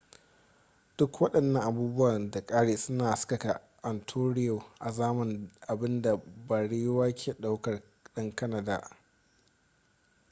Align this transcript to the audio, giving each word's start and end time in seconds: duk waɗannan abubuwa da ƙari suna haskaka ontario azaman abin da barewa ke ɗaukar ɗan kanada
duk 0.97 1.19
waɗannan 1.21 1.61
abubuwa 1.61 2.31
da 2.31 2.45
ƙari 2.45 2.77
suna 2.77 3.09
haskaka 3.09 3.61
ontario 3.83 4.63
azaman 4.79 5.51
abin 5.67 6.01
da 6.01 6.15
barewa 6.47 7.13
ke 7.15 7.33
ɗaukar 7.33 7.81
ɗan 8.15 8.35
kanada 8.35 8.97